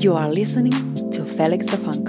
[0.00, 2.08] You are listening to Felix the Funk.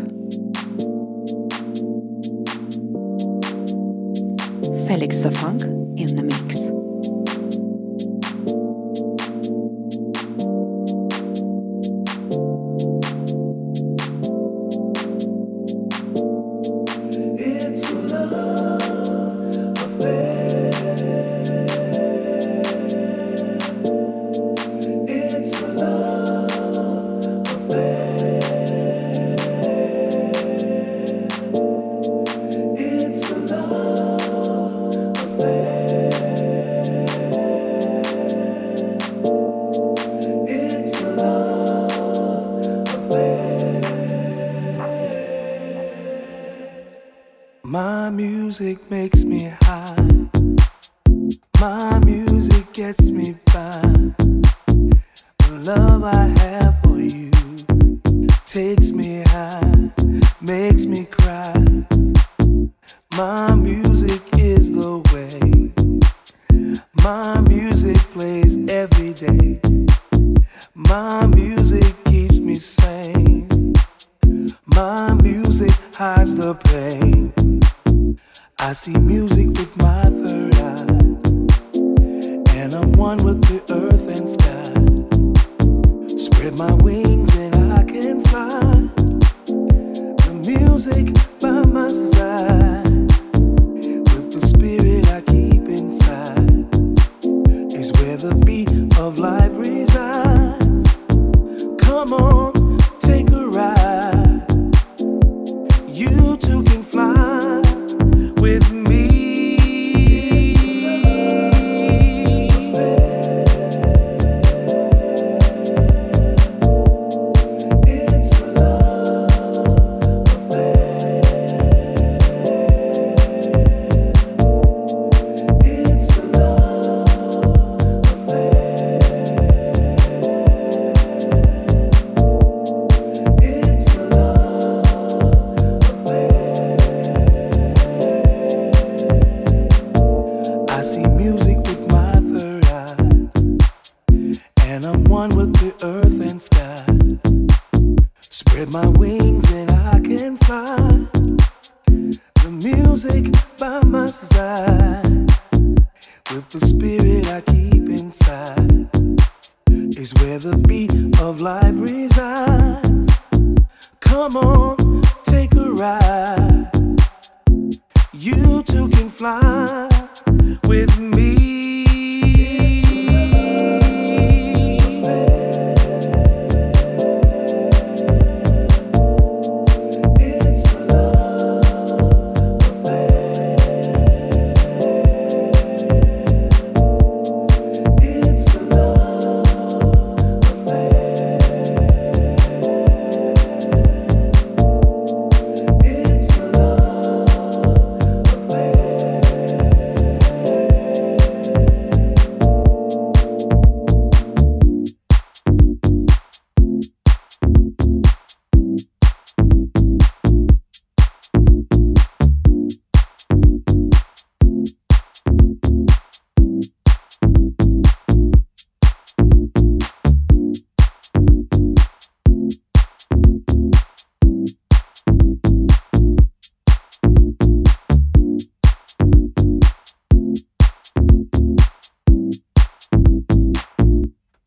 [4.87, 5.80] Felix the Funk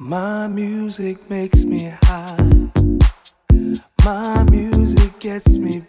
[0.07, 2.69] My music makes me high.
[4.05, 5.81] My music gets me